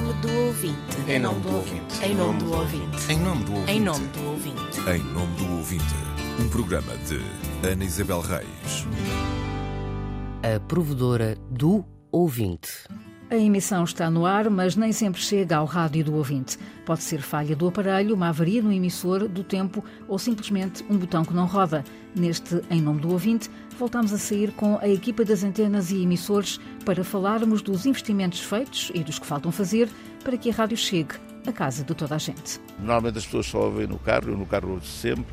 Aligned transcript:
nome 0.00 0.12
do 0.20 0.32
ouvinte. 0.46 0.96
Em 1.08 1.18
nome 1.18 1.40
do 1.40 1.56
ouvinte. 1.56 2.04
Em 2.04 2.14
nome 2.14 2.38
do 2.38 2.52
ouvinte. 2.52 3.12
Em 3.12 3.18
nome 3.18 3.44
do 3.44 3.54
ouvinte. 3.54 3.72
Em 3.72 3.80
nome 3.80 4.06
do 4.06 4.24
ouvinte. 4.28 4.80
Em 4.88 5.02
nome 5.12 5.36
do 5.36 5.56
ouvinte. 5.56 5.84
Um 6.40 6.48
programa 6.48 6.96
de 6.98 7.20
Ana 7.68 7.84
Isabel 7.84 8.20
Reis. 8.20 8.86
A 10.44 10.60
provedora 10.60 11.36
do 11.50 11.84
ouvinte. 12.12 12.86
A 13.30 13.36
emissão 13.36 13.84
está 13.84 14.10
no 14.10 14.24
ar, 14.24 14.48
mas 14.48 14.74
nem 14.74 14.90
sempre 14.90 15.20
chega 15.20 15.56
ao 15.56 15.66
rádio 15.66 16.02
do 16.02 16.14
ouvinte. 16.14 16.58
Pode 16.86 17.02
ser 17.02 17.20
falha 17.20 17.54
do 17.54 17.68
aparelho, 17.68 18.14
uma 18.14 18.30
avaria 18.30 18.62
no 18.62 18.72
emissor, 18.72 19.28
do 19.28 19.44
tempo 19.44 19.84
ou 20.08 20.18
simplesmente 20.18 20.82
um 20.88 20.96
botão 20.96 21.22
que 21.22 21.34
não 21.34 21.44
roda. 21.44 21.84
Neste 22.16 22.62
Em 22.70 22.80
Nome 22.80 23.02
do 23.02 23.10
Ouvinte, 23.10 23.50
voltamos 23.78 24.14
a 24.14 24.18
sair 24.18 24.50
com 24.52 24.78
a 24.80 24.88
equipa 24.88 25.26
das 25.26 25.44
antenas 25.44 25.90
e 25.90 26.02
emissores 26.02 26.58
para 26.86 27.04
falarmos 27.04 27.60
dos 27.60 27.84
investimentos 27.84 28.40
feitos 28.40 28.90
e 28.94 29.04
dos 29.04 29.18
que 29.18 29.26
faltam 29.26 29.52
fazer 29.52 29.90
para 30.24 30.38
que 30.38 30.48
a 30.48 30.54
rádio 30.54 30.78
chegue 30.78 31.14
à 31.46 31.52
casa 31.52 31.84
de 31.84 31.94
toda 31.94 32.14
a 32.14 32.18
gente. 32.18 32.58
Normalmente 32.78 33.18
as 33.18 33.26
pessoas 33.26 33.46
só 33.46 33.64
ouvem 33.64 33.86
no 33.86 33.98
carro, 33.98 34.30
eu 34.30 34.38
no 34.38 34.46
carro 34.46 34.72
ouço 34.72 34.86
sempre, 34.86 35.26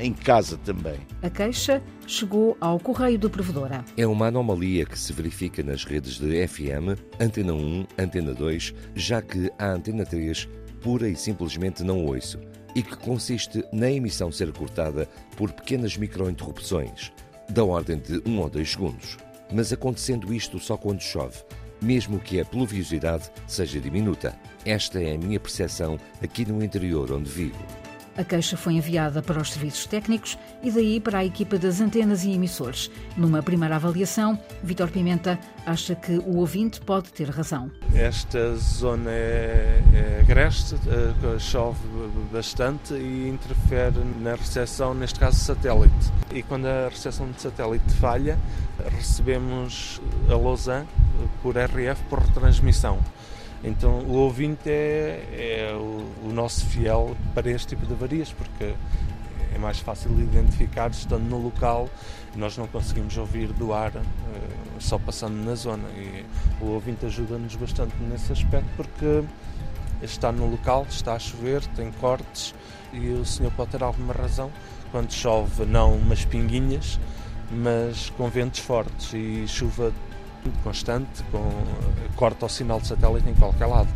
em 0.00 0.12
casa 0.12 0.56
também. 0.58 0.98
A 1.22 1.30
queixa 1.30 1.82
chegou 2.06 2.56
ao 2.60 2.78
Correio 2.78 3.18
do 3.18 3.30
Provedora. 3.30 3.84
É 3.96 4.06
uma 4.06 4.26
anomalia 4.26 4.84
que 4.86 4.98
se 4.98 5.12
verifica 5.12 5.62
nas 5.62 5.84
redes 5.84 6.18
de 6.18 6.46
FM, 6.46 6.98
Antena 7.20 7.52
1, 7.54 7.86
Antena 7.98 8.34
2, 8.34 8.74
já 8.94 9.20
que 9.22 9.50
a 9.58 9.66
Antena 9.72 10.04
3 10.04 10.48
pura 10.80 11.08
e 11.08 11.16
simplesmente 11.16 11.82
não 11.82 12.04
ouço, 12.04 12.38
e 12.74 12.82
que 12.82 12.96
consiste 12.96 13.64
na 13.72 13.90
emissão 13.90 14.30
ser 14.30 14.52
cortada 14.52 15.08
por 15.36 15.50
pequenas 15.50 15.96
microinterrupções, 15.96 17.10
da 17.48 17.64
ordem 17.64 17.98
de 17.98 18.22
1 18.26 18.38
ou 18.38 18.50
2 18.50 18.70
segundos. 18.70 19.16
Mas 19.52 19.72
acontecendo 19.72 20.32
isto 20.32 20.58
só 20.58 20.76
quando 20.76 21.00
chove, 21.00 21.42
mesmo 21.80 22.18
que 22.18 22.40
a 22.40 22.44
pluviosidade 22.44 23.30
seja 23.46 23.80
diminuta. 23.80 24.38
Esta 24.64 25.02
é 25.02 25.14
a 25.14 25.18
minha 25.18 25.40
percepção 25.40 25.98
aqui 26.22 26.44
no 26.44 26.62
interior 26.62 27.10
onde 27.12 27.30
vivo. 27.30 27.85
A 28.16 28.24
queixa 28.24 28.56
foi 28.56 28.74
enviada 28.74 29.22
para 29.22 29.40
os 29.40 29.52
serviços 29.52 29.84
técnicos 29.86 30.38
e 30.62 30.70
daí 30.70 30.98
para 30.98 31.18
a 31.18 31.24
equipa 31.24 31.58
das 31.58 31.80
antenas 31.80 32.24
e 32.24 32.32
emissores. 32.32 32.90
Numa 33.16 33.42
primeira 33.42 33.76
avaliação, 33.76 34.38
Vítor 34.62 34.90
Pimenta 34.90 35.38
acha 35.66 35.94
que 35.94 36.12
o 36.12 36.36
ouvinte 36.36 36.80
pode 36.80 37.12
ter 37.12 37.28
razão. 37.28 37.70
Esta 37.94 38.56
zona 38.56 39.10
é, 39.10 39.82
é 39.92 40.20
agreste, 40.22 40.76
eh, 40.86 41.38
chove 41.38 41.78
bastante 42.32 42.94
e 42.94 43.28
interfere 43.28 43.98
na 44.20 44.34
recepção, 44.34 44.94
neste 44.94 45.18
caso 45.18 45.38
satélite. 45.38 46.12
E 46.32 46.42
quando 46.42 46.66
a 46.66 46.88
recepção 46.88 47.30
de 47.30 47.40
satélite 47.40 47.92
falha, 47.94 48.38
recebemos 48.96 50.00
a 50.30 50.34
Lausanne 50.36 50.88
por 51.42 51.56
RF 51.56 52.02
por 52.08 52.20
retransmissão. 52.20 52.98
Então 53.66 53.98
o 53.98 54.12
ouvinte 54.12 54.70
é, 54.70 55.68
é 55.70 55.74
o, 55.74 56.28
o, 56.28 56.32
nosso 56.32 56.64
fiel 56.66 57.16
para 57.34 57.50
este 57.50 57.68
tipo 57.68 57.84
de 57.84 57.94
avarias, 57.94 58.32
porque 58.32 58.74
é 59.52 59.58
mais 59.58 59.80
fácil 59.80 60.14
de 60.14 60.22
identificar 60.22 60.88
estando 60.90 61.24
no 61.24 61.42
local. 61.42 61.90
Nós 62.36 62.56
não 62.56 62.68
conseguimos 62.68 63.16
ouvir 63.18 63.52
do 63.52 63.72
ar 63.72 63.90
uh, 63.96 64.02
só 64.78 64.98
passando 64.98 65.34
na 65.44 65.56
zona. 65.56 65.88
E 65.96 66.24
o 66.60 66.66
ouvinte 66.66 67.06
ajuda-nos 67.06 67.56
bastante 67.56 67.92
nesse 68.00 68.32
aspecto, 68.32 68.68
porque 68.76 69.24
está 70.00 70.30
no 70.30 70.48
local, 70.48 70.86
está 70.88 71.14
a 71.14 71.18
chover, 71.18 71.66
tem 71.74 71.90
cortes 71.92 72.54
e 72.92 73.08
o 73.10 73.24
senhor 73.24 73.50
pode 73.52 73.72
ter 73.72 73.82
alguma 73.82 74.14
razão. 74.14 74.50
Quando 74.92 75.12
chove, 75.12 75.64
não 75.64 75.96
umas 75.96 76.24
pinguinhas, 76.24 77.00
mas 77.50 78.10
com 78.10 78.28
ventos 78.28 78.60
fortes 78.60 79.12
e 79.12 79.46
chuva 79.48 79.92
constante, 80.62 81.22
com 81.30 81.48
corta 82.16 82.46
o 82.46 82.48
sinal 82.48 82.80
de 82.80 82.88
satélite 82.88 83.28
em 83.28 83.34
qualquer 83.34 83.66
lado. 83.66 83.88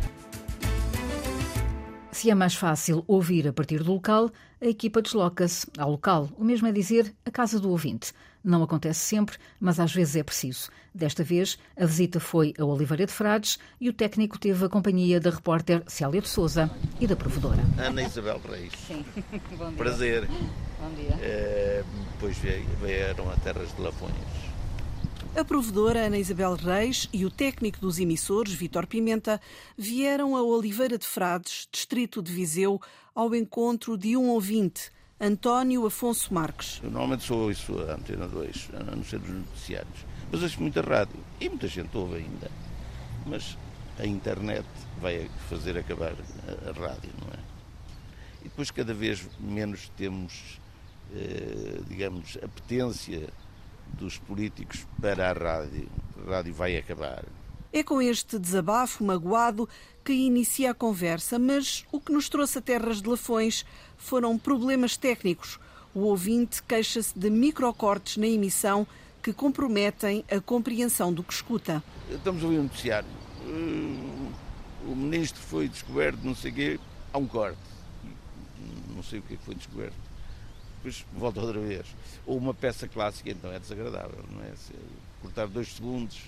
Se 2.13 2.31
é 2.31 2.35
mais 2.35 2.55
fácil 2.55 3.03
ouvir 3.07 3.49
a 3.49 3.53
partir 3.53 3.83
do 3.83 3.93
local, 3.93 4.31
a 4.61 4.67
equipa 4.67 5.01
desloca-se 5.01 5.67
ao 5.79 5.91
local, 5.91 6.29
o 6.37 6.45
mesmo 6.45 6.67
é 6.67 6.73
dizer 6.73 7.15
a 7.25 7.31
casa 7.31 7.59
do 7.59 7.71
ouvinte. 7.71 8.13
Não 8.43 8.63
acontece 8.63 9.01
sempre, 9.01 9.37
mas 9.61 9.79
às 9.79 9.93
vezes 9.93 10.17
é 10.17 10.23
preciso. 10.23 10.71
Desta 10.95 11.23
vez, 11.23 11.59
a 11.79 11.85
visita 11.85 12.19
foi 12.19 12.55
a 12.59 12.65
Oliveira 12.65 13.07
de 13.07 13.13
Frades 13.13 13.59
e 13.81 13.89
o 13.89 13.93
técnico 13.93 14.39
teve 14.39 14.65
a 14.65 14.69
companhia 14.69 15.21
da 15.21 15.31
repórter 15.31 15.83
Célia 15.87 16.21
de 16.21 16.29
Souza 16.29 16.71
e 16.99 17.07
da 17.07 17.15
provedora. 17.15 17.63
Ana 17.79 18.03
Isabel 18.03 18.41
Reis. 18.51 18.73
Sim, 18.87 19.05
bom 19.57 19.69
dia. 19.69 19.77
Prazer. 19.77 20.27
Bom 20.27 20.91
dia. 20.97 21.19
É, 21.21 21.85
depois 22.13 22.37
vieram 22.83 23.31
a 23.31 23.37
Terras 23.37 23.75
de 23.75 23.83
Lafões. 23.83 24.50
A 25.37 25.45
provedora 25.45 26.07
Ana 26.07 26.19
Isabel 26.19 26.55
Reis 26.57 27.09
e 27.13 27.25
o 27.25 27.31
técnico 27.31 27.79
dos 27.81 28.01
emissores, 28.01 28.53
Vítor 28.53 28.87
Pimenta, 28.87 29.41
vieram 29.79 30.37
a 30.37 30.43
Oliveira 30.43 30.99
de 30.99 31.07
Frades, 31.07 31.69
distrito 31.71 32.21
de 32.21 32.33
Viseu, 32.33 32.81
ao 33.15 33.33
encontro 33.35 33.97
de 33.97 34.17
um 34.17 34.29
ouvinte, 34.29 34.91
António 35.21 35.87
Afonso 35.87 36.35
Marques. 36.35 36.81
Eu 36.83 36.91
normalmente 36.91 37.25
sou 37.25 37.49
isso 37.49 37.79
a 37.79 37.95
Antena 37.95 38.27
2, 38.27 38.71
a 38.75 38.97
não 38.97 39.05
ser 39.05 39.21
dos 39.21 39.31
noticiários. 39.31 40.05
Mas 40.33 40.43
acho 40.43 40.61
muita 40.61 40.81
rádio 40.81 41.17
e 41.41 41.49
muita 41.49 41.69
gente 41.69 41.97
ouve 41.97 42.17
ainda. 42.17 42.51
Mas 43.25 43.57
a 44.01 44.07
internet 44.07 44.67
vai 45.01 45.31
fazer 45.49 45.79
acabar 45.79 46.13
a, 46.13 46.73
rádio, 46.73 47.11
não 47.21 47.29
é? 47.33 47.39
E 48.41 48.45
depois 48.45 48.71
cada 48.73 48.93
vez 48.93 49.29
menos 49.39 49.91
temos, 49.97 50.61
eh, 51.15 51.81
digamos, 51.89 52.37
apetência 52.43 53.29
dos 53.93 54.19
políticos 54.19 54.87
para 55.01 55.31
a 55.31 55.33
rádio. 55.33 55.89
A 56.27 56.31
rádio 56.31 56.55
vai 56.55 56.77
acabar. 56.77 57.25
É 57.73 57.83
com 57.83 58.03
este 58.03 58.39
desabafo 58.39 59.05
magoado 59.05 59.69
que 60.05 60.13
inicia 60.13 60.73
a 60.73 60.75
conversa, 60.75 61.39
mas 61.39 61.85
o 61.93 62.01
que 62.01 62.13
nos 62.13 62.29
trouxe 62.29 62.59
a 62.59 62.61
terras 62.61 63.01
de 63.01 63.09
Lafões 63.09 63.65
foram 63.97 64.37
problemas 64.37 64.97
técnicos. 64.97 65.59
O 65.95 66.01
ouvinte 66.01 66.63
queixa-se 66.63 67.17
de 67.17 67.31
microcortes 67.31 68.17
na 68.17 68.27
emissão 68.27 68.87
que 69.23 69.33
comprometem 69.33 70.25
a 70.31 70.41
compreensão 70.41 71.13
do 71.13 71.23
que 71.23 71.33
escuta. 71.33 71.83
Estamos 72.11 72.43
a 72.43 72.47
ouvir 72.47 72.59
um 72.59 72.63
noticiário. 72.65 73.09
Uh, 73.45 74.33
o 74.87 74.97
ministro 74.97 75.41
foi 75.41 75.69
descoberto, 75.69 76.19
não 76.25 76.35
sei 76.35 76.51
o 76.51 76.55
quê, 76.55 76.81
há 77.13 77.19
um 77.19 77.27
corte. 77.27 77.59
Não 78.95 79.03
sei 79.03 79.21
o 79.21 79.23
que 79.23 79.37
foi 79.37 79.55
descoberto 79.55 80.10
depois 80.83 81.05
volta 81.13 81.41
outra 81.41 81.61
vez. 81.61 81.87
Ou 82.27 82.39
uma 82.39 82.55
peça 82.55 82.89
clássica, 82.89 83.31
então 83.31 83.53
é 83.53 83.59
desagradável, 83.59 84.25
não 84.31 84.43
é? 84.43 84.55
Se 84.57 84.75
cortar 85.21 85.47
dois 85.47 85.75
segundos, 85.75 86.19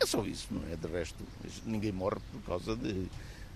é 0.00 0.06
só 0.06 0.24
isso, 0.24 0.48
não 0.50 0.62
é? 0.72 0.76
De 0.76 0.86
resto, 0.86 1.22
ninguém 1.64 1.92
morre 1.92 2.20
por 2.32 2.42
causa 2.42 2.76
de, 2.76 3.06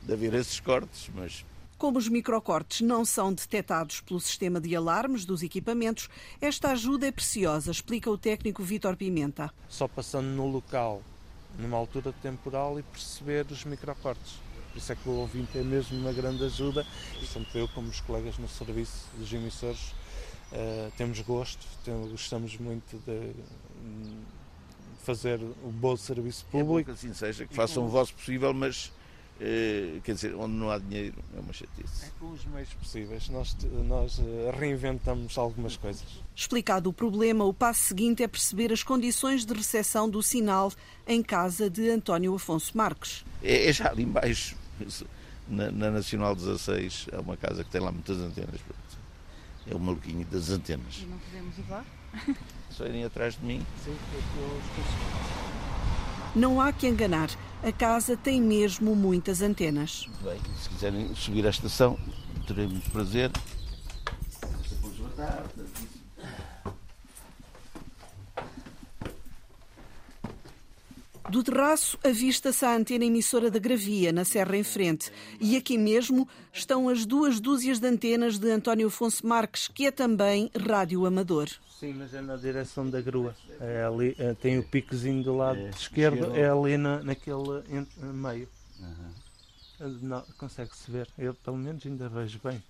de 0.02 0.12
haver 0.12 0.34
esses 0.34 0.60
cortes, 0.60 1.08
mas 1.14 1.44
como 1.78 1.98
os 1.98 2.08
microcortes 2.08 2.80
não 2.80 3.04
são 3.04 3.34
detectados 3.34 4.00
pelo 4.00 4.18
sistema 4.18 4.58
de 4.58 4.74
alarmes 4.74 5.26
dos 5.26 5.42
equipamentos, 5.42 6.08
esta 6.40 6.70
ajuda 6.70 7.06
é 7.06 7.12
preciosa, 7.12 7.70
explica 7.70 8.10
o 8.10 8.16
técnico 8.16 8.62
Vítor 8.62 8.96
Pimenta. 8.96 9.52
Só 9.68 9.86
passando 9.86 10.28
no 10.28 10.46
local, 10.46 11.02
numa 11.58 11.76
altura 11.76 12.14
temporal 12.22 12.78
e 12.78 12.82
perceber 12.82 13.44
os 13.50 13.62
microcortes. 13.64 14.45
Por 14.76 14.80
isso 14.80 14.92
é 14.92 14.94
que 14.94 15.08
o 15.08 15.12
ouvinte 15.12 15.56
é 15.56 15.62
mesmo 15.62 15.98
uma 15.98 16.12
grande 16.12 16.44
ajuda 16.44 16.86
e 17.22 17.26
tanto 17.26 17.56
eu 17.56 17.66
como 17.68 17.88
os 17.88 17.98
colegas 18.02 18.36
no 18.36 18.46
serviço 18.46 19.08
dos 19.16 19.32
emissores 19.32 19.94
uh, 20.52 20.92
temos 20.98 21.18
gosto, 21.20 21.66
temos, 21.82 22.10
gostamos 22.10 22.58
muito 22.58 22.98
de 23.06 23.32
fazer 25.02 25.40
um 25.64 25.70
bom 25.70 25.96
serviço 25.96 26.44
público. 26.50 26.90
É 26.90 26.92
que 26.92 26.98
assim 27.06 27.14
seja, 27.14 27.46
que 27.46 27.54
façam 27.54 27.86
o 27.86 27.88
vosso 27.88 28.12
possível, 28.12 28.52
mas 28.52 28.92
Uh, 29.38 30.00
quer 30.00 30.14
dizer, 30.14 30.34
onde 30.34 30.54
não 30.54 30.70
há 30.70 30.78
dinheiro 30.78 31.22
é 31.36 31.40
uma 31.40 31.52
chatice. 31.52 32.06
É 32.06 32.10
com 32.18 32.32
os 32.32 32.42
meios 32.46 32.72
possíveis, 32.72 33.28
nós, 33.28 33.54
nós 33.86 34.18
eh, 34.18 34.50
reinventamos 34.58 35.36
algumas 35.36 35.76
coisas. 35.76 36.06
Explicado 36.34 36.88
o 36.88 36.92
problema, 36.92 37.44
o 37.44 37.52
passo 37.52 37.80
seguinte 37.80 38.22
é 38.22 38.28
perceber 38.28 38.72
as 38.72 38.82
condições 38.82 39.44
de 39.44 39.52
recepção 39.52 40.08
do 40.08 40.22
sinal 40.22 40.72
em 41.06 41.22
casa 41.22 41.68
de 41.68 41.90
António 41.90 42.34
Afonso 42.34 42.74
Marques. 42.74 43.26
É, 43.42 43.68
é 43.68 43.72
já 43.74 43.90
ali 43.90 44.04
embaixo, 44.04 44.56
na, 45.48 45.70
na, 45.70 45.90
Nacional 45.90 46.34
16, 46.34 47.08
é 47.12 47.18
uma 47.18 47.36
casa 47.36 47.64
que 47.64 47.70
tem 47.70 47.80
lá 47.80 47.92
muitas 47.92 48.18
antenas. 48.18 48.60
É 49.68 49.74
o 49.74 49.80
maluquinho 49.80 50.24
das 50.26 50.50
antenas. 50.50 51.02
E 51.02 51.06
não 51.06 51.18
podemos 51.18 51.58
ir 51.58 51.64
lá? 51.68 51.84
Só 52.70 52.86
irem 52.86 53.04
atrás 53.04 53.34
de 53.34 53.44
mim. 53.44 53.66
Sim, 53.84 53.96
eu 54.14 54.62
Não 56.34 56.60
há 56.60 56.72
que 56.72 56.86
enganar. 56.86 57.30
A 57.62 57.72
casa 57.72 58.16
tem 58.16 58.40
mesmo 58.40 58.94
muitas 58.94 59.40
antenas. 59.40 60.08
Bem, 60.22 60.38
se 60.60 60.68
quiserem 60.68 61.14
subir 61.14 61.46
à 61.46 61.50
estação, 61.50 61.98
terei 62.46 62.66
muito 62.66 62.90
prazer. 62.90 63.30
Do 71.28 71.42
terraço 71.42 71.98
avista-se 72.04 72.64
a 72.64 72.76
antena 72.76 73.04
emissora 73.04 73.50
da 73.50 73.58
Gravia, 73.58 74.12
na 74.12 74.24
Serra 74.24 74.56
em 74.56 74.62
Frente. 74.62 75.12
E 75.40 75.56
aqui 75.56 75.76
mesmo 75.76 76.28
estão 76.52 76.88
as 76.88 77.04
duas 77.04 77.40
dúzias 77.40 77.80
de 77.80 77.88
antenas 77.88 78.38
de 78.38 78.48
António 78.50 78.86
Afonso 78.86 79.26
Marques, 79.26 79.66
que 79.66 79.86
é 79.86 79.90
também 79.90 80.50
rádio 80.56 81.04
amador. 81.04 81.48
Sim, 81.80 81.94
mas 81.94 82.14
é 82.14 82.20
na 82.20 82.36
direção 82.36 82.88
da 82.88 83.00
grua. 83.00 83.34
É 83.60 83.84
ali, 83.84 84.14
é, 84.18 84.34
tem 84.34 84.58
o 84.58 84.62
picozinho 84.62 85.22
do 85.24 85.36
lado 85.36 85.58
é, 85.58 85.70
esquerdo, 85.70 86.34
é 86.34 86.48
ali 86.48 86.76
na, 86.76 87.02
naquele 87.02 87.62
meio. 87.98 88.48
Não, 90.00 90.22
consegue-se 90.38 90.90
ver. 90.90 91.08
Eu, 91.18 91.34
pelo 91.34 91.56
menos, 91.56 91.84
ainda 91.84 92.08
vejo 92.08 92.40
bem. 92.42 92.62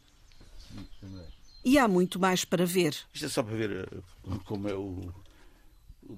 E 1.63 1.79
há 1.79 1.87
muito 1.87 2.19
mais 2.19 2.45
para 2.45 2.65
ver. 2.65 2.97
Isto 3.13 3.27
é 3.27 3.29
só 3.29 3.43
para 3.43 3.55
ver 3.55 3.89
eh, 3.93 4.39
como 4.45 4.69
é 4.69 4.75
o, 4.75 5.13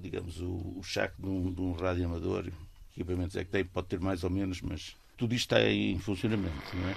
digamos, 0.01 0.41
o, 0.41 0.79
o 0.79 0.81
de 0.83 1.29
um, 1.29 1.53
de 1.53 1.61
um 1.61 1.73
rádio 1.73 2.05
amador. 2.05 2.45
Que 2.93 3.01
equipamentos 3.01 3.37
é 3.37 3.45
que 3.45 3.51
tem, 3.51 3.65
pode 3.65 3.87
ter 3.87 4.01
mais 4.01 4.25
ou 4.25 4.31
menos, 4.31 4.61
mas 4.61 4.97
tudo 5.17 5.35
isto 5.35 5.55
está 5.55 5.69
em 5.69 5.99
funcionamento, 5.99 6.77
não 6.77 6.89
é? 6.89 6.95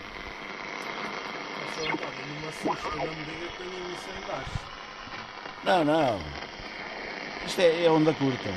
Não, 5.63 5.85
não. 5.85 6.19
Isto 7.45 7.61
é, 7.61 7.85
é 7.85 7.91
onda 7.91 8.13
curta. 8.13 8.49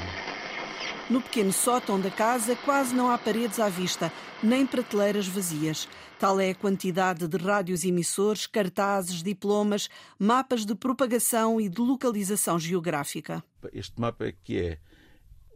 No 1.11 1.21
pequeno 1.21 1.53
sótão 1.53 2.01
da 2.01 2.11
casa 2.11 2.57
quase 2.57 2.95
não 2.95 3.11
há 3.11 3.19
paredes 3.19 3.61
à 3.61 3.69
vista, 3.69 4.11
nem 4.43 4.67
prateleiras 4.67 5.27
vazias. 5.27 5.87
Tal 6.19 6.41
é 6.41 6.51
a 6.51 6.55
quantidade 6.55 7.29
de 7.29 7.37
rádios 7.37 7.85
emissores, 7.85 8.47
cartazes, 8.47 9.23
diplomas, 9.23 9.91
mapas 10.19 10.65
de 10.65 10.75
propagação 10.75 11.61
e 11.61 11.69
de 11.69 11.79
localização 11.79 12.59
geográfica. 12.59 13.45
Este 13.71 14.01
mapa 14.01 14.33
que 14.33 14.59
é 14.59 14.79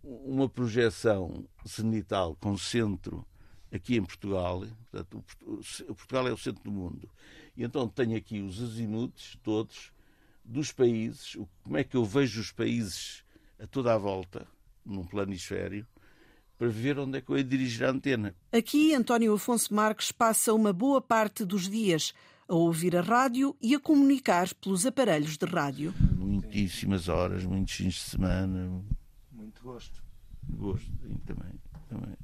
uma 0.04 0.50
projeção 0.50 1.46
cenital 1.64 2.36
com 2.38 2.54
centro 2.58 3.26
aqui 3.72 3.96
em 3.96 4.04
Portugal. 4.04 4.66
Portanto, 4.90 5.24
Portugal 5.86 6.28
é 6.28 6.32
o 6.32 6.36
centro 6.36 6.62
do 6.62 6.70
mundo. 6.70 7.08
E 7.56 7.64
então 7.64 7.88
tenho 7.88 8.18
aqui 8.18 8.42
os 8.42 8.62
azimutes 8.62 9.38
todos 9.42 9.92
dos 10.44 10.72
países, 10.72 11.38
como 11.62 11.78
é 11.78 11.84
que 11.84 11.96
eu 11.96 12.04
vejo 12.04 12.38
os 12.38 12.52
países 12.52 13.24
a 13.58 13.66
toda 13.66 13.94
a 13.94 13.98
volta, 13.98 14.46
num 14.88 15.04
planisfério, 15.04 15.86
para 16.56 16.68
ver 16.68 16.98
onde 16.98 17.18
é 17.18 17.20
que 17.20 17.30
eu 17.30 17.36
ia 17.36 17.44
dirigir 17.44 17.84
a 17.84 17.90
antena. 17.90 18.34
Aqui, 18.52 18.94
António 18.94 19.34
Afonso 19.34 19.72
Marques 19.72 20.10
passa 20.10 20.52
uma 20.52 20.72
boa 20.72 21.00
parte 21.00 21.44
dos 21.44 21.68
dias 21.68 22.12
a 22.48 22.54
ouvir 22.54 22.96
a 22.96 23.02
rádio 23.02 23.54
e 23.60 23.74
a 23.74 23.80
comunicar 23.80 24.52
pelos 24.54 24.86
aparelhos 24.86 25.36
de 25.36 25.46
rádio. 25.46 25.94
Muitíssimas 26.16 27.08
horas, 27.08 27.44
muitos 27.44 27.74
fins 27.74 27.94
de 27.94 28.00
semana. 28.00 28.82
Muito 29.30 29.62
gosto. 29.62 30.02
Gosto, 30.48 30.90
também. 31.26 31.52
também. 31.88 32.16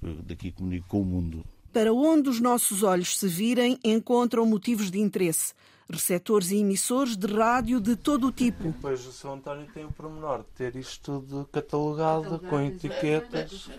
Eu 0.00 0.22
daqui 0.22 0.52
comunico 0.52 0.88
com 0.88 1.02
o 1.02 1.04
mundo. 1.04 1.44
Para 1.72 1.92
onde 1.92 2.28
os 2.28 2.38
nossos 2.38 2.82
olhos 2.82 3.18
se 3.18 3.26
virem, 3.26 3.78
encontram 3.82 4.44
motivos 4.44 4.90
de 4.90 5.00
interesse. 5.00 5.54
Receptores 5.88 6.50
e 6.50 6.56
emissores 6.56 7.16
de 7.16 7.26
rádio 7.26 7.80
de 7.80 7.96
todo 7.96 8.26
o 8.26 8.32
tipo. 8.32 8.68
E 8.68 8.72
depois 8.72 9.06
o 9.06 9.12
São 9.12 9.34
António 9.34 9.66
tem 9.72 9.84
o 9.84 9.92
pormenor 9.92 10.40
de 10.40 10.50
ter 10.54 10.76
isto 10.76 11.20
tudo 11.20 11.48
catalogado, 11.50 12.24
catalogado 12.24 12.48
com 12.48 12.60
etiquetas. 12.60 13.70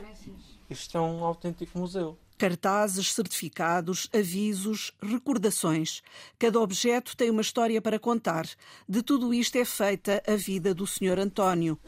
Isto 0.69 0.97
é 0.97 1.01
um 1.01 1.23
autêntico 1.23 1.77
museu. 1.77 2.17
Cartazes, 2.35 3.13
certificados, 3.13 4.09
avisos, 4.11 4.91
recordações. 5.01 6.01
Cada 6.39 6.59
objeto 6.59 7.15
tem 7.15 7.29
uma 7.29 7.41
história 7.41 7.79
para 7.79 7.99
contar. 7.99 8.47
De 8.89 9.03
tudo 9.03 9.33
isto 9.33 9.55
é 9.57 9.65
feita 9.65 10.21
a 10.27 10.35
vida 10.35 10.73
do 10.73 10.87
Sr. 10.87 11.19
António. 11.19 11.79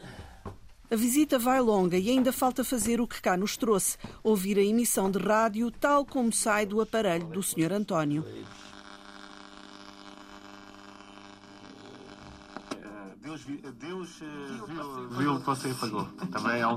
A 0.88 0.94
visita 0.94 1.38
vai 1.38 1.60
longa 1.60 1.98
e 1.98 2.10
ainda 2.10 2.32
falta 2.32 2.62
fazer 2.62 3.00
o 3.00 3.08
que 3.08 3.20
cá 3.20 3.36
nos 3.36 3.56
trouxe: 3.56 3.98
ouvir 4.22 4.56
a 4.58 4.62
emissão 4.62 5.10
de 5.10 5.18
rádio 5.18 5.70
tal 5.70 6.06
como 6.06 6.32
sai 6.32 6.64
do 6.64 6.80
aparelho 6.80 7.26
do 7.26 7.42
Sr. 7.42 7.72
António. 7.72 8.24
Deus, 13.20 13.44
Deus 13.80 14.22
viu, 14.66 15.08
viu 15.10 15.34
o 15.34 15.40
que 15.40 15.46
você 15.46 15.70
apagou. 15.70 16.04
Também 16.32 16.60
é 16.60 16.68
um. 16.68 16.76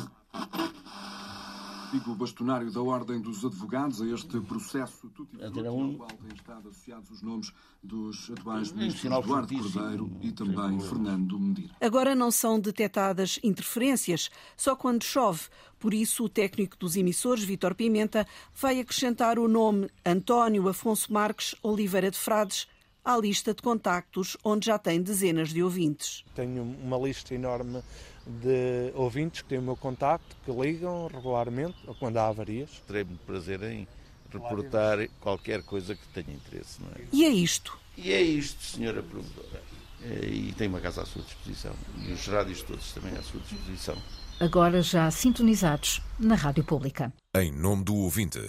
Digo 1.92 2.14
bastonário 2.14 2.72
da 2.72 2.82
Ordem 2.84 3.20
dos 3.20 3.44
Advogados 3.44 4.00
a 4.00 4.06
este 4.06 4.40
processo 4.42 5.12
Antena 5.42 5.72
1. 5.72 5.98
qual 5.98 6.10
têm 6.10 6.36
estado 6.36 6.70
associados 6.70 7.10
os 7.10 7.22
nomes 7.24 7.52
dos 7.82 8.30
atuais 8.30 8.72
ministros 8.72 9.06
Eduardo 9.06 9.56
Cordeiro 9.56 10.12
e 10.22 10.32
também 10.32 10.80
Fernando 10.80 11.40
Medina. 11.40 11.76
Agora 11.82 12.14
não 12.14 12.30
são 12.30 12.60
detectadas 12.60 13.40
interferências, 13.44 14.30
só 14.56 14.76
quando 14.76 15.04
chove. 15.04 15.48
Por 15.80 15.92
isso, 15.92 16.26
o 16.26 16.30
técnico 16.30 16.78
dos 16.78 16.96
emissores, 16.96 17.44
Vítor 17.44 17.74
Pimenta, 17.74 18.28
vai 18.54 18.80
acrescentar 18.80 19.40
o 19.40 19.48
nome 19.48 19.90
António 20.06 20.70
Afonso 20.70 21.12
Marques 21.12 21.56
Oliveira 21.64 22.12
de 22.12 22.18
Frades 22.18 22.68
à 23.04 23.18
lista 23.18 23.54
de 23.54 23.64
contactos, 23.64 24.38
onde 24.44 24.68
já 24.68 24.78
tem 24.78 25.02
dezenas 25.02 25.50
de 25.50 25.64
ouvintes. 25.64 26.24
Tenho 26.36 26.62
uma 26.62 26.98
lista 26.98 27.34
enorme 27.34 27.82
de 28.26 28.92
ouvintes 28.96 29.42
que 29.42 29.50
têm 29.50 29.60
o 29.60 29.62
meu 29.62 29.76
contacto, 29.76 30.36
que 30.46 30.52
ligam 30.52 31.08
regularmente, 31.08 31.78
ou 31.88 31.96
quando 31.96 32.18
há 32.18 32.28
avarias. 32.28 32.70
Terei 32.88 33.04
muito 33.04 33.26
prazer 33.26 33.62
em 33.64 33.88
reportar 34.32 35.08
qualquer 35.20 35.64
coisa 35.64 35.96
que 35.96 36.08
tenha 36.14 36.36
interesse. 36.36 36.82
Não 36.82 36.90
é? 36.90 37.02
E 37.12 37.26
é 37.26 37.30
isto. 37.30 37.78
E 37.98 38.12
é 38.12 38.22
isto, 38.22 38.64
senhora 38.64 39.02
promotora. 39.04 39.62
E 40.02 40.54
tem 40.58 40.68
uma 40.68 40.80
casa 40.80 41.02
à 41.02 41.06
sua 41.06 41.22
disposição. 41.22 41.74
E 41.98 42.12
os 42.12 42.26
rádios 42.28 42.62
todos 42.62 42.94
também 42.94 43.12
à 43.14 43.22
sua 43.22 43.42
disposição. 43.42 43.98
Agora 44.40 44.82
já 44.82 45.12
sintonizados 45.12 46.02
na 46.18 46.36
Rádio 46.36 46.64
Pública. 46.64 47.12
Em 47.36 47.52
nome 47.52 47.84
do 47.84 47.96
ouvinte, 47.96 48.40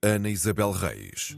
Ana 0.00 0.30
Isabel 0.30 0.70
Reis. 0.70 1.36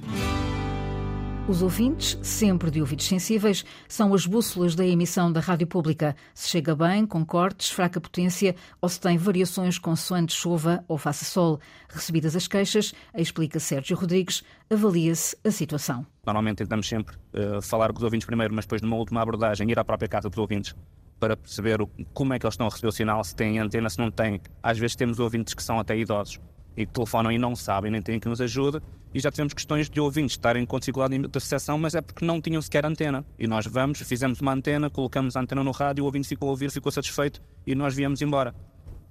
Os 1.49 1.61
ouvintes, 1.61 2.17
sempre 2.23 2.71
de 2.71 2.81
ouvidos 2.81 3.05
sensíveis, 3.05 3.65
são 3.89 4.15
as 4.15 4.27
bússolas 4.27 4.77
da 4.77 4.87
emissão 4.87 5.31
da 5.31 5.41
rádio 5.41 5.67
pública. 5.67 6.15
Se 6.33 6.49
chega 6.49 6.73
bem, 6.73 7.05
com 7.05 7.27
cortes, 7.27 7.69
fraca 7.69 8.01
potência 8.01 8.55
ou 8.81 8.89
se 8.89 9.01
tem 9.01 9.19
variações 9.19 9.77
consoante 9.77 10.33
chova 10.33 10.85
ou 10.87 10.97
faça 10.97 11.25
sol. 11.25 11.59
Recebidas 11.89 12.37
as 12.37 12.47
queixas, 12.47 12.95
explica 13.13 13.59
Sérgio 13.59 13.97
Rodrigues, 13.97 14.45
avalia-se 14.71 15.37
a 15.45 15.51
situação. 15.51 16.07
Normalmente 16.25 16.59
tentamos 16.59 16.89
sempre 16.89 17.17
uh, 17.35 17.61
falar 17.61 17.93
com 17.93 17.99
os 17.99 18.05
ouvintes 18.05 18.25
primeiro, 18.25 18.55
mas 18.55 18.65
depois 18.65 18.81
numa 18.81 18.97
última 18.97 19.21
abordagem 19.21 19.69
ir 19.69 19.79
à 19.81 19.85
própria 19.85 20.09
casa 20.09 20.31
dos 20.31 20.39
ouvintes 20.39 20.77
para 21.19 21.37
perceber 21.37 21.79
como 22.15 22.35
é 22.35 22.39
que 22.39 22.47
eles 22.47 22.55
estão 22.55 22.69
a 22.69 22.71
receber 22.71 22.89
o 22.89 22.93
sinal, 22.93 23.23
se 23.25 23.35
têm 23.35 23.59
antena, 23.59 23.91
se 23.91 23.99
não 23.99 24.13
têm. 24.13 24.41
Às 24.63 24.79
vezes 24.79 24.95
temos 24.95 25.19
ouvintes 25.19 25.55
que 25.55 25.63
são 25.63 25.79
até 25.81 25.99
idosos 25.99 26.39
e 26.77 26.87
que 26.87 26.93
telefonam 26.93 27.31
e 27.31 27.39
não 27.39 27.55
sabem, 27.55 27.91
nem 27.91 28.03
têm 28.03 28.19
que 28.19 28.29
nos 28.29 28.41
ajude. 28.41 28.81
E 29.15 29.21
já 29.21 29.31
tivemos 29.31 29.53
questões 29.53 29.91
de 29.91 30.01
ouvintes 30.01 30.33
estarem 30.33 30.65
com 30.65 30.79
dificuldade 30.79 31.19
de 31.19 31.39
recepção, 31.39 31.77
mas 31.79 31.95
é 31.95 32.01
porque 32.01 32.25
não 32.25 32.41
tinham 32.41 32.63
sequer 32.63 32.87
antena. 32.87 33.25
E 33.39 33.47
nós 33.47 33.67
vamos, 33.67 34.01
fizemos 34.01 34.41
uma 34.41 34.53
antena, 34.53 34.89
colocamos 34.89 35.37
a 35.37 35.41
antena 35.41 35.63
no 35.63 35.71
rádio, 35.71 36.03
o 36.03 36.07
ouvinte 36.07 36.27
ficou 36.27 36.49
a 36.49 36.53
ouvir, 36.53 36.71
ficou 36.71 36.91
satisfeito 36.91 37.43
e 37.67 37.75
nós 37.75 37.95
viemos 37.95 38.23
embora. 38.23 38.55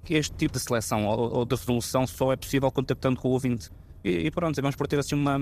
Este 0.10 0.36
tipo 0.36 0.54
de 0.54 0.60
seleção 0.60 1.06
ou, 1.06 1.46
de 1.46 1.56
resolução 1.56 2.08
só 2.08 2.34
é 2.34 2.36
possível 2.36 2.72
contactando 2.72 3.20
com 3.20 3.28
o 3.28 3.32
ouvinte. 3.32 3.70
E, 4.04 4.10
e 4.10 4.32
pronto, 4.32 4.60
vamos 4.60 4.76
por 4.76 4.88
ter 4.88 4.98
assim 4.98 5.14
uma, 5.14 5.38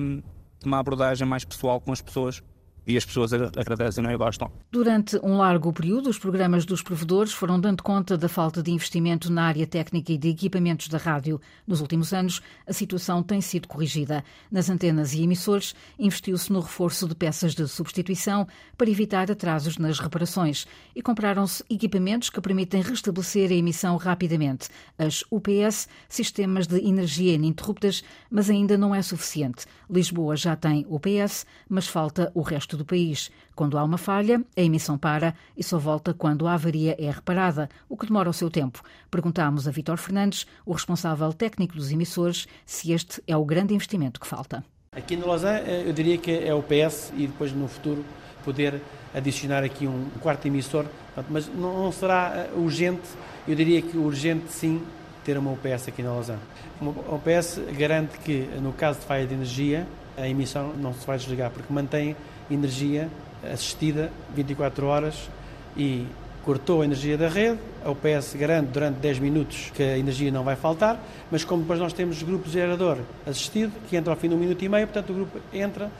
uma 0.66 0.80
abordagem 0.80 1.26
mais 1.26 1.46
pessoal 1.46 1.80
com 1.80 1.94
as 1.94 2.02
pessoas 2.02 2.44
e 2.90 2.98
as 2.98 3.06
pessoas 3.06 3.32
agradecem 3.32 4.04
e 4.04 4.18
gostam. 4.18 4.52
Durante 4.72 5.20
um 5.24 5.38
largo 5.38 5.72
período, 5.72 6.10
os 6.10 6.18
programas 6.18 6.66
dos 6.66 6.82
provedores 6.82 7.32
foram 7.32 7.60
dando 7.60 7.84
conta 7.84 8.18
da 8.18 8.28
falta 8.28 8.64
de 8.64 8.72
investimento 8.72 9.32
na 9.32 9.44
área 9.44 9.68
técnica 9.68 10.12
e 10.12 10.18
de 10.18 10.30
equipamentos 10.30 10.88
da 10.88 10.98
rádio. 10.98 11.40
Nos 11.68 11.82
últimos 11.82 12.14
anos, 12.14 12.42
a 12.66 12.74
situação 12.74 13.22
tem 13.22 13.42
sido 13.42 13.68
corrigida. 13.68 14.24
Nas 14.52 14.72
antenas 14.72 15.14
e 15.14 15.22
emissores, 15.22 15.76
investiu-se 16.00 16.52
no 16.52 16.62
reforço 16.62 17.08
de 17.08 17.14
peças 17.14 17.54
de 17.54 17.68
substituição 17.68 18.48
para 18.76 18.90
evitar 18.90 19.30
atrasos 19.30 19.78
nas 19.78 20.00
reparações 20.00 20.66
e 20.96 21.02
compraram-se 21.04 21.64
equipamentos 21.70 22.32
que 22.32 22.42
permitem 22.42 22.82
restabelecer 22.82 23.52
a 23.52 23.54
emissão 23.56 23.98
rapidamente. 23.98 24.68
As 24.98 25.24
UPS, 25.30 25.88
sistemas 26.08 26.66
de 26.66 26.80
energia 26.80 27.36
ininterruptas, 27.36 28.04
mas 28.32 28.50
ainda 28.50 28.76
não 28.80 28.96
é 28.96 29.02
suficiente. 29.04 29.68
Lisboa 29.88 30.36
já 30.36 30.56
tem 30.56 30.88
UPS, 30.90 31.46
mas 31.70 31.88
falta 31.88 32.32
o 32.34 32.42
resto 32.42 32.79
do 32.80 32.86
país. 32.86 33.30
Quando 33.56 33.78
há 33.78 33.84
uma 33.84 33.98
falha, 33.98 34.44
a 34.58 34.62
emissão 34.62 34.98
para 34.98 35.36
e 35.56 35.64
só 35.64 35.78
volta 35.78 36.14
quando 36.14 36.48
a 36.48 36.54
avaria 36.54 36.96
é 36.98 37.12
reparada, 37.12 37.70
o 37.88 37.96
que 37.96 38.08
demora 38.08 38.30
o 38.30 38.34
seu 38.34 38.50
tempo. 38.50 38.82
Perguntámos 39.12 39.68
a 39.68 39.72
Vítor 39.72 39.98
Fernandes, 39.98 40.48
o 40.66 40.74
responsável 40.74 41.32
técnico 41.32 41.76
dos 41.76 41.92
emissores, 41.92 42.48
se 42.66 42.92
este 42.92 43.22
é 43.28 43.38
o 43.38 43.46
grande 43.46 43.76
investimento 43.76 44.20
que 44.20 44.26
falta. 44.26 44.64
Aqui 44.92 45.16
no 45.16 45.28
Lausanne, 45.28 45.62
eu 45.86 45.94
diria 45.94 46.18
que 46.18 46.32
é 46.32 46.54
o 46.54 46.64
PS 46.64 47.14
e 47.16 47.28
depois 47.28 47.54
no 47.54 47.68
futuro 47.68 48.04
poder 48.44 48.82
adicionar 49.14 49.64
aqui 49.64 49.86
um 49.86 50.10
quarto 50.20 50.48
emissor, 50.48 50.86
mas 51.30 51.48
não 51.54 51.92
será 51.92 52.34
eh, 52.36 52.50
urgente, 52.56 53.08
eu 53.48 53.56
diria 53.56 53.82
que 53.82 53.98
urgente 53.98 54.52
sim 54.52 54.82
ter 55.24 55.38
uma 55.38 55.52
UPS 55.52 55.90
aqui 55.90 56.02
na 56.02 56.12
Lausanne. 56.12 56.40
Uma 56.82 56.92
UPS 56.92 57.60
garante 57.78 58.18
que, 58.20 58.48
no 58.62 58.74
caso 58.74 59.00
de 59.00 59.06
falha 59.06 59.28
de 59.28 59.34
energia, 59.34 59.86
a 60.18 60.28
emissão 60.28 60.74
não 60.74 60.94
se 60.94 61.06
vai 61.06 61.18
desligar, 61.18 61.52
porque 61.52 61.72
mantém 61.72 62.16
energia 62.50 63.10
assistida 63.44 64.12
24 64.36 64.86
horas 64.86 65.30
e 65.78 66.06
cortou 66.44 66.82
a 66.82 66.86
energia 66.86 67.18
da 67.18 67.28
rede, 67.28 67.60
a 67.84 67.92
UPS 67.92 68.36
garante 68.36 68.72
durante 68.72 68.96
10 68.98 69.20
minutos 69.20 69.72
que 69.74 69.84
a 69.84 69.98
energia 69.98 70.32
não 70.32 70.44
vai 70.44 70.56
faltar, 70.56 71.00
mas 71.30 71.44
como 71.44 71.62
depois 71.62 71.80
nós 71.80 71.94
temos 71.94 72.24
grupo 72.24 72.50
gerador 72.50 72.98
assistido, 73.26 73.72
que 73.88 73.96
entra 73.96 74.12
ao 74.14 74.18
fim 74.18 74.30
de 74.30 74.36
um 74.36 74.38
minuto 74.38 74.64
e 74.64 74.70
meio, 74.70 74.88
portanto 74.88 75.12
o 75.12 75.14
grupo 75.14 75.40
entra, 75.54 75.92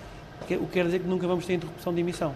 o 0.42 0.46
que 0.46 0.58
quer 0.72 0.86
dizer 0.86 1.00
que 1.00 1.08
nunca 1.08 1.28
vamos 1.28 1.46
ter 1.46 1.54
interrupção 1.54 1.94
de 1.94 2.00
emissão. 2.00 2.34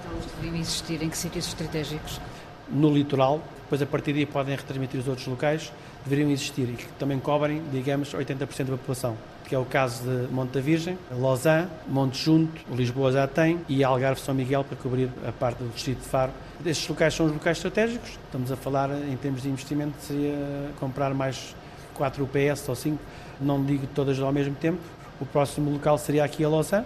Então, 0.00 0.18
deveriam 0.40 0.60
existir 0.60 1.02
em 1.02 1.08
que 1.08 1.16
sítios 1.16 1.46
estratégicos? 1.46 2.20
No 2.68 2.92
litoral, 2.92 3.40
depois 3.72 3.80
a 3.80 3.86
partir 3.86 4.12
daí 4.12 4.26
podem 4.26 4.54
retransmitir 4.54 5.00
os 5.00 5.08
outros 5.08 5.26
locais, 5.26 5.72
deveriam 6.04 6.30
existir 6.30 6.64
e 6.64 6.72
que 6.74 6.84
também 6.98 7.18
cobrem, 7.18 7.62
digamos, 7.72 8.12
80% 8.12 8.64
da 8.64 8.76
população. 8.76 9.16
Que 9.46 9.54
é 9.54 9.58
o 9.58 9.64
caso 9.64 10.02
de 10.02 10.30
Monte 10.30 10.50
da 10.50 10.60
Virgem, 10.60 10.98
Lausanne, 11.10 11.68
Monte 11.88 12.22
Junto, 12.22 12.60
Lisboa 12.70 13.10
já 13.10 13.26
tem 13.26 13.60
e 13.70 13.82
Algarve 13.82 14.20
São 14.20 14.34
Miguel 14.34 14.62
para 14.62 14.76
cobrir 14.76 15.08
a 15.26 15.32
parte 15.32 15.62
do 15.62 15.72
distrito 15.72 16.00
de 16.00 16.04
Faro. 16.06 16.32
Estes 16.66 16.86
locais 16.86 17.14
são 17.14 17.24
os 17.24 17.32
locais 17.32 17.56
estratégicos. 17.56 18.10
Estamos 18.26 18.52
a 18.52 18.56
falar 18.56 18.90
em 18.90 19.16
termos 19.16 19.40
de 19.40 19.48
investimento, 19.48 19.94
seria 20.00 20.36
comprar 20.78 21.14
mais 21.14 21.56
4 21.94 22.22
UPS 22.24 22.68
ou 22.68 22.74
5, 22.74 22.98
não 23.40 23.64
digo 23.64 23.86
todas 23.94 24.20
ao 24.20 24.32
mesmo 24.34 24.54
tempo. 24.54 24.80
O 25.18 25.24
próximo 25.24 25.70
local 25.70 25.96
seria 25.96 26.24
aqui 26.24 26.44
a 26.44 26.48
Lausanne 26.50 26.84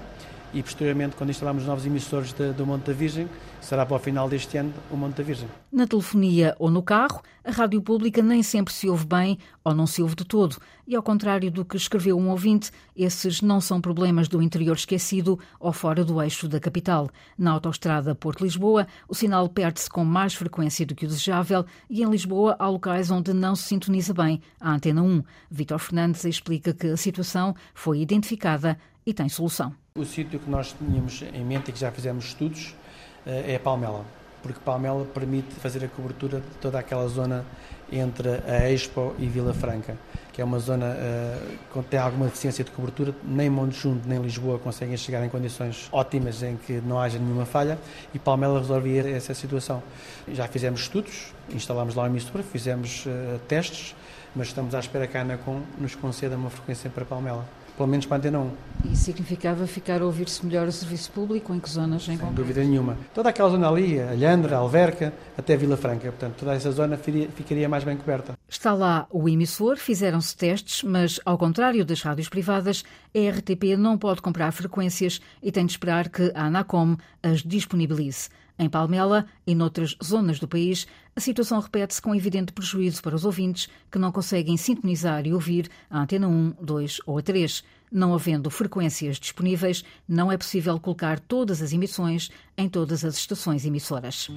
e 0.53 0.63
posteriormente, 0.63 1.17
quando 1.17 1.31
instalamos 1.31 1.65
novos 1.67 1.85
emissores 1.85 2.33
de, 2.33 2.53
do 2.53 2.67
Monte 2.67 2.87
da 2.87 2.93
Virgem, 2.93 3.29
será 3.61 3.85
para 3.85 3.97
o 3.97 3.99
final 3.99 4.29
deste 4.29 4.57
ano 4.57 4.73
o 4.91 4.97
Monte 4.97 5.17
da 5.17 5.23
Virgem. 5.23 5.49
Na 5.73 5.87
telefonia 5.87 6.55
ou 6.59 6.71
no 6.71 6.83
carro, 6.83 7.21
a 7.45 7.51
rádio 7.51 7.83
pública 7.83 8.23
nem 8.23 8.43
sempre 8.43 8.73
se 8.73 8.89
ouve 8.89 9.05
bem 9.05 9.39
ou 9.65 9.75
não 9.75 9.87
se 9.87 10.03
ouve 10.03 10.15
de 10.15 10.25
todo. 10.25 10.57
E 10.87 10.95
ao 10.95 11.03
contrário 11.03 11.51
do 11.51 11.65
que 11.65 11.77
escreveu 11.77 12.17
um 12.17 12.31
ouvinte, 12.31 12.71
esses 12.97 13.43
não 13.43 13.61
são 13.61 13.81
problemas 13.81 14.29
do 14.29 14.41
interior 14.41 14.77
esquecido 14.77 15.39
ou 15.59 15.73
fora 15.73 16.05
do 16.05 16.23
eixo 16.23 16.49
da 16.49 16.61
capital. 16.61 17.11
Na 17.37 17.51
autoestrada 17.51 18.15
Porto-Lisboa, 18.15 18.87
o 19.09 19.15
sinal 19.15 19.49
perde-se 19.49 19.91
com 19.91 20.05
mais 20.05 20.35
frequência 20.35 20.87
do 20.87 20.95
que 20.95 21.05
o 21.05 21.09
desejável 21.09 21.67
e 21.91 22.03
em 22.03 22.11
Lisboa 22.11 22.57
há 22.59 22.69
locais 22.69 23.11
onde 23.11 23.33
não 23.33 23.57
se 23.57 23.65
sintoniza 23.65 24.15
bem 24.15 24.41
a 24.61 24.73
Antena 24.73 25.03
1. 25.03 25.23
Vítor 25.51 25.79
Fernandes 25.79 26.25
explica 26.25 26.73
que 26.73 26.87
a 26.87 26.97
situação 26.97 27.55
foi 27.75 28.01
identificada 28.01 28.79
e 29.05 29.13
tem 29.13 29.29
solução. 29.29 29.75
O 29.97 30.05
sítio 30.05 30.39
que 30.39 30.51
nós 30.51 30.75
tínhamos 30.79 31.23
em 31.23 31.43
mente 31.43 31.71
e 31.71 31.73
que 31.73 31.81
já 31.81 31.91
fizemos 31.91 32.27
estudos 32.27 32.75
eh, 33.27 33.55
é 33.55 33.59
Palmela, 33.59 34.05
porque 34.43 34.61
Palmela 34.63 35.07
permite 35.07 35.55
fazer 35.55 35.83
a 35.83 35.89
cobertura 35.89 36.41
de 36.41 36.59
toda 36.61 36.79
aquela 36.79 37.09
zona 37.09 37.47
entre 37.91 38.29
a 38.47 38.71
Expo 38.71 39.15
e 39.19 39.27
Vila 39.27 39.55
Franca, 39.55 39.97
que 40.35 40.43
é 40.43 40.45
uma 40.45 40.59
zona 40.59 40.95
que 41.73 41.83
tem 41.85 41.99
alguma 41.99 42.27
deficiência 42.27 42.63
de 42.63 42.71
cobertura, 42.73 43.15
nem 43.25 43.49
Montejunto 43.49 44.07
nem 44.07 44.21
Lisboa 44.21 44.59
conseguem 44.59 44.97
chegar 44.99 45.25
em 45.25 45.31
condições 45.31 45.89
ótimas 45.91 46.43
em 46.43 46.57
que 46.57 46.75
não 46.75 47.01
haja 47.01 47.19
nenhuma 47.19 47.47
falha 47.47 47.79
e 48.13 48.19
Palmela 48.19 48.59
resolvia 48.59 49.09
essa 49.09 49.33
situação. 49.33 49.83
Já 50.29 50.47
fizemos 50.47 50.81
estudos, 50.81 51.33
instalámos 51.55 51.95
lá 51.95 52.03
uma 52.03 52.11
emissora, 52.11 52.43
fizemos 52.43 53.07
uh, 53.07 53.39
testes, 53.49 53.95
mas 54.35 54.49
estamos 54.49 54.75
à 54.75 54.81
espera 54.81 55.07
que 55.07 55.17
a 55.17 55.23
Anacom 55.23 55.63
nos 55.79 55.95
conceda 55.95 56.37
uma 56.37 56.51
frequência 56.51 56.91
para 56.91 57.05
Palmela 57.05 57.47
pelo 57.77 57.89
menos 57.89 58.07
para 58.07 58.17
a 58.17 58.19
Antena 58.19 58.39
1. 58.39 58.51
E 58.93 58.97
significava 58.97 59.67
ficar 59.67 60.01
a 60.01 60.05
ouvir-se 60.05 60.45
melhor 60.45 60.67
o 60.69 60.73
serviço 60.73 61.11
público? 61.11 61.53
Em 61.55 61.61
que 61.61 61.69
zonas? 61.69 62.09
Em 62.09 62.17
Sem 62.17 62.33
dúvida 62.33 62.63
nenhuma. 62.63 62.97
Toda 63.15 63.31
aquela 63.31 63.51
zona 63.51 63.69
ali, 63.69 64.01
Alhandra, 64.01 64.57
Alverca, 64.57 65.13
até 65.37 65.57
Vila 65.57 65.77
Franca. 65.77 66.09
Portanto, 66.09 66.35
toda 66.39 66.55
essa 66.55 66.71
zona 66.71 66.97
ficaria 66.97 67.69
mais 67.69 67.85
bem 67.85 67.97
coberta. 67.97 68.35
Está 68.49 68.73
lá 68.73 69.07
o 69.11 69.29
emissor, 69.29 69.77
fizeram-se 69.77 70.37
testes, 70.37 70.83
mas, 70.83 71.19
ao 71.25 71.37
contrário 71.37 71.85
das 71.85 72.03
rádios 72.03 72.29
privadas, 72.29 72.85
a 73.15 73.39
RTP 73.39 73.77
não 73.77 73.99
pode 73.99 74.23
comprar 74.23 74.53
frequências 74.53 75.21
e 75.43 75.51
tem 75.51 75.67
de 75.67 75.73
esperar 75.73 76.09
que 76.09 76.31
a 76.35 76.47
Anacom 76.47 76.97
as 77.23 77.43
disponibilize. 77.43 78.29
Em 78.59 78.71
Palmela 78.71 79.27
e 79.47 79.55
noutras 79.55 79.97
zonas 80.03 80.39
do 80.39 80.49
país, 80.49 80.87
a 81.15 81.21
situação 81.21 81.61
repete-se 81.61 82.01
com 82.01 82.15
evidente 82.15 82.53
prejuízo 82.53 83.03
para 83.03 83.15
os 83.15 83.25
ouvintes 83.25 83.69
que 83.91 83.99
não 83.99 84.11
conseguem 84.11 84.57
sintonizar 84.57 85.27
e 85.27 85.35
ouvir 85.35 85.69
a 85.91 86.01
antena 86.01 86.27
1, 86.27 86.55
2 86.63 87.01
ou 87.05 87.19
a 87.19 87.23
3. 87.23 87.63
Não 87.93 88.15
havendo 88.15 88.51
frequências 88.51 89.19
disponíveis, 89.19 89.85
não 90.09 90.33
é 90.33 90.39
possível 90.39 90.81
colocar 90.81 91.21
todas 91.21 91.61
as 91.61 91.73
emissões 91.73 92.31
em 92.57 92.69
todas 92.69 93.05
as 93.05 93.17
estações 93.17 93.67
emissoras. 93.67 94.29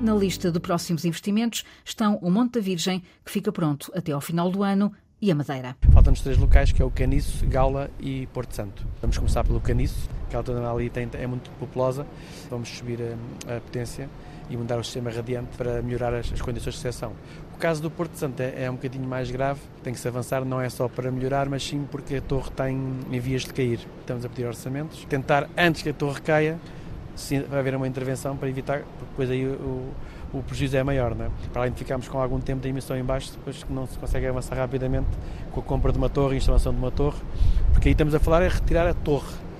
Na 0.00 0.14
lista 0.14 0.50
de 0.50 0.60
próximos 0.60 1.04
investimentos 1.04 1.64
estão 1.84 2.18
o 2.22 2.30
Monte 2.30 2.54
da 2.54 2.60
Virgem, 2.60 3.02
que 3.24 3.30
fica 3.30 3.50
pronto 3.50 3.90
até 3.94 4.12
ao 4.12 4.20
final 4.20 4.50
do 4.50 4.62
ano, 4.62 4.92
e 5.22 5.30
a 5.30 5.34
Madeira. 5.34 5.76
Faltam-nos 5.92 6.22
três 6.22 6.38
locais, 6.38 6.72
que 6.72 6.80
é 6.80 6.84
o 6.84 6.90
Caniço, 6.90 7.46
Gaula 7.46 7.90
e 8.00 8.26
Porto 8.28 8.54
Santo. 8.54 8.86
Vamos 9.00 9.18
começar 9.18 9.44
pelo 9.44 9.60
Caniço, 9.60 10.08
que 10.28 10.36
a 10.36 10.42
zona 10.42 10.70
ali 10.72 10.88
tem, 10.88 11.08
é 11.12 11.26
muito 11.26 11.50
populosa. 11.52 12.06
Vamos 12.48 12.68
subir 12.70 13.00
a, 13.02 13.56
a, 13.56 13.60
potência 13.60 14.08
e 14.48 14.56
mudar 14.56 14.78
o 14.78 14.84
sistema 14.84 15.10
radiante 15.10 15.56
para 15.56 15.82
melhorar 15.82 16.14
as, 16.14 16.32
as 16.32 16.40
condições 16.40 16.74
de 16.74 16.78
recepção. 16.78 17.12
O 17.54 17.58
caso 17.58 17.82
do 17.82 17.90
Porto 17.90 18.16
Santo 18.16 18.40
é, 18.40 18.64
é, 18.64 18.70
um 18.70 18.74
bocadinho 18.74 19.06
mais 19.06 19.30
grave, 19.30 19.60
tem 19.82 19.92
que 19.92 20.00
se 20.00 20.08
avançar, 20.08 20.44
não 20.44 20.60
é 20.60 20.68
só 20.70 20.88
para 20.88 21.10
melhorar, 21.10 21.48
mas 21.48 21.62
sim 21.62 21.86
porque 21.90 22.16
a 22.16 22.20
torre 22.22 22.48
está 22.48 22.70
em, 22.70 23.00
vias 23.20 23.42
de 23.42 23.52
cair. 23.52 23.80
Estamos 24.00 24.24
a 24.24 24.28
pedir 24.28 24.46
orçamentos, 24.46 25.04
tentar 25.04 25.48
antes 25.56 25.82
que 25.82 25.90
a 25.90 25.94
torre 25.94 26.20
caia, 26.22 26.58
sim, 27.14 27.42
vai 27.42 27.60
haver 27.60 27.74
uma 27.76 27.86
intervenção 27.86 28.36
para 28.36 28.48
evitar, 28.48 28.78
porque 28.78 29.10
depois 29.10 29.30
aí 29.30 29.44
o 29.44 29.90
o 30.32 30.42
prejuízo 30.42 30.76
é 30.76 30.82
maior. 30.82 31.14
Não 31.14 31.26
é? 31.26 31.30
Para 31.52 31.62
além 31.62 31.72
de 31.72 31.78
ficarmos 31.78 32.08
com 32.08 32.20
algum 32.20 32.40
tempo 32.40 32.62
de 32.62 32.68
emissão 32.68 32.96
em 32.96 33.04
baixo, 33.04 33.32
depois 33.32 33.64
não 33.68 33.86
se 33.86 33.98
consegue 33.98 34.26
avançar 34.26 34.56
rapidamente 34.56 35.08
com 35.52 35.60
a 35.60 35.62
compra 35.62 35.92
de 35.92 35.98
uma 35.98 36.08
torre, 36.08 36.34
a 36.34 36.38
instalação 36.38 36.72
de 36.72 36.78
uma 36.78 36.90
torre, 36.90 37.18
porque 37.72 37.88
aí 37.88 37.92
estamos 37.92 38.14
a 38.14 38.20
falar 38.20 38.42
é 38.42 38.48
retirar 38.48 38.86
a 38.86 38.94
torre. 38.94 39.50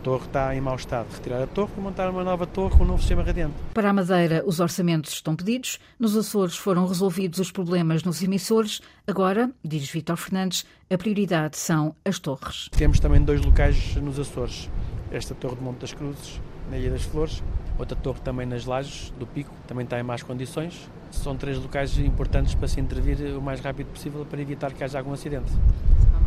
A 0.00 0.04
torre 0.04 0.26
está 0.26 0.54
em 0.54 0.60
mau 0.60 0.76
estado. 0.76 1.06
Retirar 1.10 1.42
a 1.42 1.46
torre 1.46 1.72
e 1.78 1.80
montar 1.80 2.10
uma 2.10 2.22
nova 2.22 2.46
torre 2.46 2.76
com 2.76 2.84
um 2.84 2.86
novo 2.86 3.00
sistema 3.00 3.22
radiante. 3.22 3.54
Para 3.72 3.88
a 3.88 3.92
Madeira, 3.92 4.42
os 4.46 4.60
orçamentos 4.60 5.14
estão 5.14 5.34
pedidos. 5.34 5.78
Nos 5.98 6.14
Açores 6.14 6.58
foram 6.58 6.86
resolvidos 6.86 7.38
os 7.38 7.50
problemas 7.50 8.04
nos 8.04 8.22
emissores. 8.22 8.82
Agora, 9.06 9.50
diz 9.64 9.88
Vítor 9.88 10.18
Fernandes, 10.18 10.66
a 10.90 10.98
prioridade 10.98 11.56
são 11.56 11.96
as 12.04 12.18
torres. 12.18 12.68
Temos 12.76 13.00
também 13.00 13.22
dois 13.22 13.42
locais 13.42 13.96
nos 13.96 14.18
Açores. 14.18 14.68
Esta 15.10 15.34
torre 15.34 15.56
de 15.56 15.62
Monte 15.62 15.78
das 15.78 15.94
Cruzes, 15.94 16.38
na 16.70 16.76
Ilha 16.76 16.90
das 16.90 17.04
Flores, 17.04 17.42
Outra 17.78 17.96
torre 17.96 18.20
também 18.20 18.46
nas 18.46 18.64
lajes 18.64 19.12
do 19.18 19.26
Pico, 19.26 19.52
também 19.66 19.84
está 19.84 19.98
em 19.98 20.02
más 20.02 20.22
condições. 20.22 20.88
São 21.10 21.36
três 21.36 21.58
locais 21.58 21.98
importantes 21.98 22.54
para 22.54 22.68
se 22.68 22.80
intervir 22.80 23.18
o 23.36 23.42
mais 23.42 23.60
rápido 23.60 23.88
possível 23.88 24.24
para 24.24 24.40
evitar 24.40 24.72
que 24.72 24.84
haja 24.84 24.98
algum 24.98 25.12
acidente. 25.12 25.50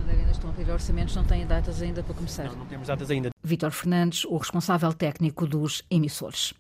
Ainda 0.10 0.32
estão 0.32 0.50
a 0.50 0.54
pedir 0.54 0.72
orçamentos, 0.72 1.16
não 1.16 1.24
têm 1.24 1.46
datas 1.46 1.82
ainda 1.82 2.02
para 2.04 2.14
começar? 2.14 2.46
Não, 2.46 2.58
não 2.58 2.66
temos 2.66 2.88
datas 2.88 3.10
ainda. 3.10 3.30
Vítor 3.44 3.72
Fernandes, 3.72 4.26
o 4.26 4.38
responsável 4.38 4.94
técnico 4.94 5.46
dos 5.46 5.84
emissores. 5.90 6.54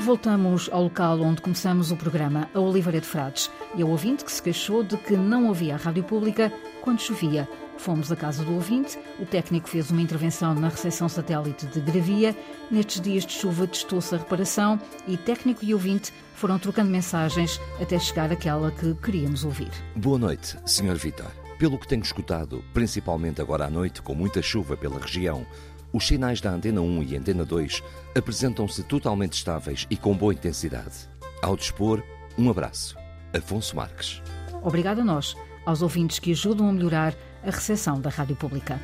Voltamos 0.00 0.70
ao 0.72 0.84
local 0.84 1.20
onde 1.20 1.42
começamos 1.42 1.90
o 1.90 1.96
programa, 1.96 2.48
a 2.54 2.60
Oliveira 2.60 3.00
de 3.00 3.06
Frades, 3.06 3.50
e 3.74 3.82
ao 3.82 3.88
ouvinte 3.88 4.24
que 4.24 4.32
se 4.32 4.42
queixou 4.42 4.84
de 4.84 4.96
que 4.96 5.16
não 5.16 5.48
ouvia 5.48 5.74
a 5.74 5.76
rádio 5.76 6.04
pública 6.04 6.52
quando 6.82 7.00
chovia 7.00 7.48
Fomos 7.78 8.10
à 8.10 8.16
casa 8.16 8.44
do 8.44 8.54
ouvinte, 8.54 8.98
o 9.20 9.24
técnico 9.24 9.68
fez 9.68 9.90
uma 9.90 10.02
intervenção 10.02 10.52
na 10.52 10.68
recepção 10.68 11.08
satélite 11.08 11.64
de 11.66 11.80
Gravia. 11.80 12.36
Nestes 12.70 13.00
dias 13.00 13.24
de 13.24 13.32
chuva 13.32 13.66
testou-se 13.66 14.14
a 14.14 14.18
reparação 14.18 14.80
e 15.06 15.16
técnico 15.16 15.64
e 15.64 15.72
ouvinte 15.72 16.12
foram 16.34 16.58
trocando 16.58 16.90
mensagens 16.90 17.60
até 17.80 17.98
chegar 17.98 18.32
àquela 18.32 18.72
que 18.72 18.94
queríamos 18.96 19.44
ouvir. 19.44 19.70
Boa 19.94 20.18
noite, 20.18 20.56
Sr. 20.66 20.96
Vitor. 20.96 21.30
Pelo 21.58 21.78
que 21.78 21.88
tenho 21.88 22.02
escutado, 22.02 22.64
principalmente 22.74 23.40
agora 23.40 23.66
à 23.66 23.70
noite, 23.70 24.02
com 24.02 24.14
muita 24.14 24.42
chuva 24.42 24.76
pela 24.76 25.00
região, 25.00 25.46
os 25.92 26.06
sinais 26.06 26.40
da 26.40 26.50
Antena 26.50 26.80
1 26.80 27.02
e 27.04 27.16
Antena 27.16 27.44
2 27.44 27.82
apresentam-se 28.16 28.82
totalmente 28.82 29.34
estáveis 29.34 29.86
e 29.88 29.96
com 29.96 30.16
boa 30.16 30.34
intensidade. 30.34 31.08
Ao 31.40 31.56
dispor, 31.56 32.02
um 32.36 32.50
abraço. 32.50 32.96
Afonso 33.32 33.74
Marques. 33.76 34.22
Obrigado 34.62 35.00
a 35.00 35.04
nós, 35.04 35.36
aos 35.64 35.82
ouvintes 35.82 36.18
que 36.18 36.32
ajudam 36.32 36.68
a 36.68 36.72
melhorar 36.72 37.14
a 37.48 37.50
recepção 37.50 38.00
da 38.00 38.10
Rádio 38.10 38.36
Pública. 38.36 38.78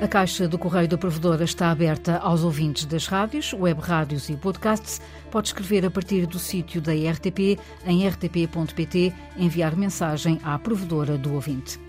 A 0.00 0.06
caixa 0.06 0.46
do 0.46 0.56
Correio 0.56 0.86
da 0.86 0.96
Provedora 0.96 1.42
está 1.42 1.72
aberta 1.72 2.18
aos 2.18 2.44
ouvintes 2.44 2.84
das 2.84 3.08
rádios, 3.08 3.52
web 3.52 3.80
rádios 3.80 4.28
e 4.28 4.36
podcasts. 4.36 5.00
Pode 5.28 5.48
escrever 5.48 5.84
a 5.84 5.90
partir 5.90 6.24
do 6.24 6.38
sítio 6.38 6.80
da 6.80 6.92
RTP 6.92 7.58
em 7.84 8.08
rtp.pt, 8.08 9.12
enviar 9.36 9.76
mensagem 9.76 10.38
à 10.44 10.56
provedora 10.56 11.18
do 11.18 11.34
ouvinte. 11.34 11.80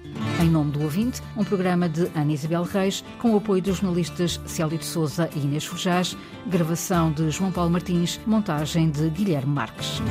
Em 0.41 0.49
nome 0.49 0.71
do 0.71 0.81
ouvinte, 0.81 1.21
um 1.37 1.43
programa 1.43 1.87
de 1.87 2.09
Ana 2.15 2.33
Isabel 2.33 2.63
Reis, 2.63 3.05
com 3.19 3.33
o 3.33 3.37
apoio 3.37 3.61
dos 3.61 3.77
jornalistas 3.77 4.41
Célio 4.47 4.79
de 4.79 4.85
Souza 4.85 5.29
e 5.35 5.39
Inês 5.39 5.65
Fujás, 5.65 6.17
gravação 6.47 7.11
de 7.11 7.29
João 7.29 7.51
Paulo 7.51 7.69
Martins, 7.69 8.19
montagem 8.25 8.89
de 8.89 9.07
Guilherme 9.11 9.53
Marques. 9.53 10.01